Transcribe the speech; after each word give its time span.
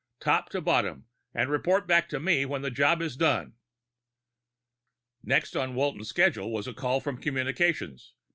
Top 0.19 0.49
to 0.49 0.61
bottom, 0.61 1.05
and 1.31 1.51
report 1.51 1.85
back 1.85 2.09
to 2.09 2.19
me 2.19 2.43
when 2.43 2.63
the 2.63 2.71
job 2.71 3.03
is 3.03 3.15
done." 3.15 3.53
Next 5.21 5.55
on 5.55 5.75
Walton's 5.75 6.09
schedule 6.09 6.51
was 6.51 6.65
a 6.67 6.73
call 6.73 6.99
from 7.01 7.21
communications. 7.21 8.15